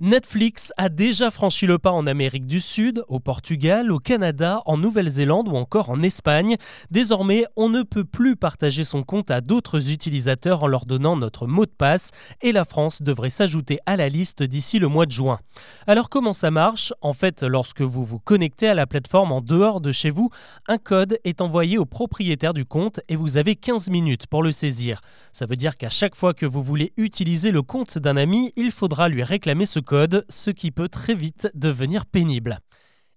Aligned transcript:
Netflix 0.00 0.72
a 0.76 0.90
déjà 0.90 1.28
franchi 1.32 1.66
le 1.66 1.76
pas 1.76 1.90
en 1.90 2.06
Amérique 2.06 2.46
du 2.46 2.60
Sud, 2.60 3.02
au 3.08 3.18
Portugal, 3.18 3.90
au 3.90 3.98
Canada, 3.98 4.62
en 4.64 4.78
Nouvelle-Zélande 4.78 5.48
ou 5.48 5.56
encore 5.56 5.90
en 5.90 6.04
Espagne. 6.04 6.56
Désormais, 6.92 7.46
on 7.56 7.68
ne 7.68 7.82
peut 7.82 8.04
plus 8.04 8.36
partager 8.36 8.84
son 8.84 9.02
compte 9.02 9.32
à 9.32 9.40
d'autres 9.40 9.90
utilisateurs 9.90 10.62
en 10.62 10.68
leur 10.68 10.86
donnant 10.86 11.16
notre 11.16 11.48
mot 11.48 11.66
de 11.66 11.72
passe 11.76 12.12
et 12.42 12.52
la 12.52 12.64
France 12.64 13.02
devrait 13.02 13.28
s'ajouter 13.28 13.80
à 13.86 13.96
la 13.96 14.08
liste 14.08 14.44
d'ici 14.44 14.78
le 14.78 14.86
mois 14.86 15.04
de 15.04 15.10
juin. 15.10 15.40
Alors 15.88 16.10
comment 16.10 16.32
ça 16.32 16.52
marche? 16.52 16.92
En 17.00 17.12
fait, 17.12 17.42
lorsque 17.42 17.82
vous 17.82 18.04
vous 18.04 18.20
connectez 18.20 18.68
à 18.68 18.74
la 18.74 18.86
plateforme 18.86 19.32
en 19.32 19.40
dehors 19.40 19.80
de 19.80 19.90
chez 19.90 20.10
vous, 20.10 20.30
un 20.68 20.78
code 20.78 21.18
est 21.24 21.40
envoyé 21.40 21.76
au 21.76 21.86
propriétaire 21.86 22.54
du 22.54 22.64
compte 22.64 23.00
et 23.08 23.16
vous 23.16 23.36
avez 23.36 23.56
15 23.56 23.90
minutes 23.90 24.28
pour 24.28 24.44
le 24.44 24.52
saisir. 24.52 25.00
Ça 25.32 25.46
veut 25.46 25.56
dire 25.56 25.76
qu'à 25.76 25.90
chaque 25.90 26.14
fois 26.14 26.34
que 26.34 26.46
vous 26.46 26.62
voulez 26.62 26.92
utiliser 26.96 27.50
le 27.50 27.62
compte 27.62 27.98
d'un 27.98 28.16
ami, 28.16 28.52
il 28.54 28.70
faudra 28.70 29.08
lui 29.08 29.24
réclamer 29.24 29.66
ce 29.66 29.80
code, 29.88 30.26
ce 30.28 30.50
qui 30.50 30.70
peut 30.70 30.90
très 30.90 31.14
vite 31.14 31.50
devenir 31.54 32.04
pénible. 32.04 32.60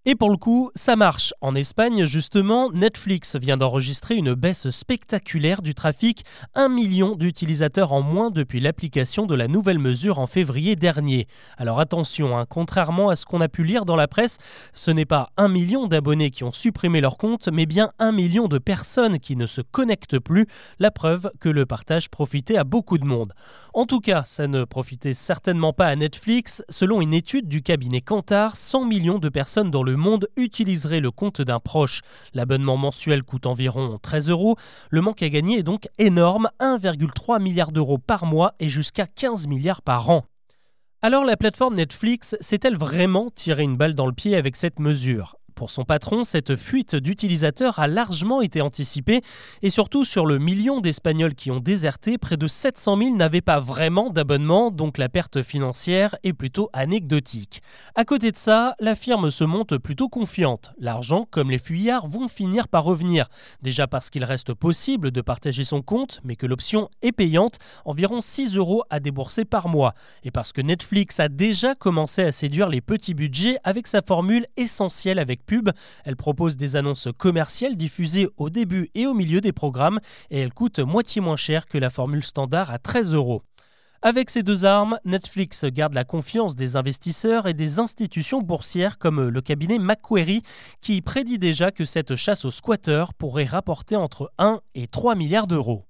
Et 0.03 0.15
pour 0.15 0.31
le 0.31 0.37
coup, 0.37 0.71
ça 0.73 0.95
marche. 0.95 1.31
En 1.41 1.53
Espagne, 1.53 2.05
justement, 2.05 2.71
Netflix 2.71 3.35
vient 3.35 3.55
d'enregistrer 3.55 4.15
une 4.15 4.33
baisse 4.33 4.71
spectaculaire 4.71 5.61
du 5.61 5.75
trafic, 5.75 6.23
un 6.55 6.69
million 6.69 7.15
d'utilisateurs 7.15 7.93
en 7.93 8.01
moins 8.01 8.31
depuis 8.31 8.59
l'application 8.59 9.27
de 9.27 9.35
la 9.35 9.47
nouvelle 9.47 9.77
mesure 9.77 10.17
en 10.17 10.25
février 10.25 10.75
dernier. 10.75 11.27
Alors 11.55 11.79
attention, 11.79 12.35
hein, 12.35 12.47
contrairement 12.49 13.09
à 13.09 13.15
ce 13.15 13.27
qu'on 13.27 13.41
a 13.41 13.47
pu 13.47 13.63
lire 13.63 13.85
dans 13.85 13.95
la 13.95 14.07
presse, 14.07 14.39
ce 14.73 14.89
n'est 14.89 15.05
pas 15.05 15.29
un 15.37 15.49
million 15.49 15.85
d'abonnés 15.85 16.31
qui 16.31 16.43
ont 16.43 16.51
supprimé 16.51 16.99
leur 16.99 17.19
compte, 17.19 17.49
mais 17.49 17.67
bien 17.67 17.91
un 17.99 18.11
million 18.11 18.47
de 18.47 18.57
personnes 18.57 19.19
qui 19.19 19.35
ne 19.35 19.45
se 19.45 19.61
connectent 19.61 20.17
plus, 20.17 20.47
la 20.79 20.89
preuve 20.89 21.29
que 21.39 21.49
le 21.49 21.67
partage 21.67 22.09
profitait 22.09 22.57
à 22.57 22.63
beaucoup 22.63 22.97
de 22.97 23.05
monde. 23.05 23.33
En 23.75 23.85
tout 23.85 23.99
cas, 23.99 24.23
ça 24.25 24.47
ne 24.47 24.63
profitait 24.63 25.13
certainement 25.13 25.73
pas 25.73 25.85
à 25.85 25.95
Netflix. 25.95 26.63
Selon 26.69 27.01
une 27.01 27.13
étude 27.13 27.47
du 27.47 27.61
cabinet 27.61 28.01
Kantar, 28.01 28.57
100 28.57 28.85
millions 28.85 29.19
de 29.19 29.29
personnes 29.29 29.69
dans 29.69 29.83
le 29.83 29.90
le 29.91 29.97
monde 29.97 30.29
utiliserait 30.37 31.01
le 31.01 31.11
compte 31.11 31.41
d'un 31.41 31.59
proche. 31.59 32.01
L'abonnement 32.33 32.77
mensuel 32.77 33.23
coûte 33.23 33.45
environ 33.45 33.99
13 34.01 34.29
euros. 34.29 34.55
Le 34.89 35.01
manque 35.01 35.21
à 35.21 35.29
gagner 35.29 35.59
est 35.59 35.63
donc 35.63 35.89
énorme, 35.97 36.49
1,3 36.61 37.41
milliard 37.41 37.73
d'euros 37.73 37.97
par 37.97 38.25
mois 38.25 38.55
et 38.59 38.69
jusqu'à 38.69 39.05
15 39.05 39.47
milliards 39.47 39.81
par 39.81 40.09
an. 40.09 40.23
Alors 41.01 41.25
la 41.25 41.35
plateforme 41.35 41.75
Netflix 41.75 42.37
s'est-elle 42.39 42.77
vraiment 42.77 43.29
tiré 43.31 43.63
une 43.63 43.75
balle 43.75 43.95
dans 43.95 44.05
le 44.05 44.13
pied 44.13 44.35
avec 44.35 44.55
cette 44.55 44.79
mesure? 44.79 45.35
Pour 45.61 45.69
son 45.69 45.85
patron, 45.85 46.23
cette 46.23 46.55
fuite 46.55 46.95
d'utilisateurs 46.95 47.77
a 47.77 47.85
largement 47.85 48.41
été 48.41 48.61
anticipée 48.61 49.21
et 49.61 49.69
surtout 49.69 50.05
sur 50.05 50.25
le 50.25 50.39
million 50.39 50.81
d'Espagnols 50.81 51.35
qui 51.35 51.51
ont 51.51 51.59
déserté, 51.59 52.17
près 52.17 52.35
de 52.35 52.47
700 52.47 52.97
000 52.97 53.15
n'avaient 53.15 53.41
pas 53.41 53.59
vraiment 53.59 54.09
d'abonnement, 54.09 54.71
donc 54.71 54.97
la 54.97 55.07
perte 55.07 55.43
financière 55.43 56.15
est 56.23 56.33
plutôt 56.33 56.71
anecdotique. 56.73 57.61
À 57.93 58.05
côté 58.05 58.31
de 58.31 58.37
ça, 58.37 58.73
la 58.79 58.95
firme 58.95 59.29
se 59.29 59.43
monte 59.43 59.77
plutôt 59.77 60.09
confiante. 60.09 60.71
L'argent, 60.79 61.27
comme 61.29 61.51
les 61.51 61.59
fuyards, 61.59 62.07
vont 62.07 62.27
finir 62.27 62.67
par 62.67 62.83
revenir. 62.83 63.27
Déjà 63.61 63.85
parce 63.85 64.09
qu'il 64.09 64.23
reste 64.23 64.55
possible 64.55 65.11
de 65.11 65.21
partager 65.21 65.63
son 65.63 65.83
compte, 65.83 66.21
mais 66.23 66.35
que 66.35 66.47
l'option 66.47 66.89
est 67.03 67.11
payante, 67.11 67.59
environ 67.85 68.19
6 68.19 68.57
euros 68.57 68.81
à 68.89 68.99
débourser 68.99 69.45
par 69.45 69.67
mois. 69.67 69.93
Et 70.23 70.31
parce 70.31 70.53
que 70.53 70.61
Netflix 70.61 71.19
a 71.19 71.29
déjà 71.29 71.75
commencé 71.75 72.23
à 72.23 72.31
séduire 72.31 72.67
les 72.67 72.81
petits 72.81 73.13
budgets 73.13 73.57
avec 73.63 73.85
sa 73.85 74.01
formule 74.01 74.47
essentielle 74.57 75.19
avec 75.19 75.45
elle 76.05 76.15
propose 76.15 76.57
des 76.57 76.75
annonces 76.75 77.09
commerciales 77.17 77.75
diffusées 77.75 78.27
au 78.37 78.49
début 78.49 78.89
et 78.93 79.05
au 79.07 79.13
milieu 79.13 79.41
des 79.41 79.51
programmes 79.51 79.99
et 80.29 80.39
elle 80.39 80.53
coûte 80.53 80.79
moitié 80.79 81.21
moins 81.21 81.35
cher 81.35 81.65
que 81.65 81.77
la 81.77 81.89
formule 81.89 82.23
standard 82.23 82.71
à 82.71 82.79
13 82.79 83.13
euros. 83.13 83.43
Avec 84.03 84.31
ces 84.31 84.41
deux 84.41 84.65
armes, 84.65 84.97
Netflix 85.05 85.63
garde 85.65 85.93
la 85.93 86.03
confiance 86.03 86.55
des 86.55 86.75
investisseurs 86.75 87.47
et 87.47 87.53
des 87.53 87.77
institutions 87.77 88.41
boursières 88.41 88.97
comme 88.97 89.29
le 89.29 89.41
cabinet 89.41 89.77
Macquarie 89.77 90.41
qui 90.81 91.01
prédit 91.01 91.37
déjà 91.37 91.69
que 91.69 91.85
cette 91.85 92.15
chasse 92.15 92.43
aux 92.45 92.51
squatteurs 92.51 93.13
pourrait 93.13 93.45
rapporter 93.45 93.95
entre 93.95 94.31
1 94.39 94.59
et 94.73 94.87
3 94.87 95.13
milliards 95.13 95.45
d'euros. 95.45 95.85